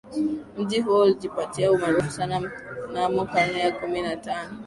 Mji 0.57 0.81
huo 0.81 1.01
ulijipatia 1.01 1.71
umaarufu 1.71 2.11
sana 2.11 2.41
mnamo 2.89 3.25
karne 3.25 3.59
ya 3.59 3.71
kumi 3.71 4.01
na 4.01 4.15
tano 4.15 4.57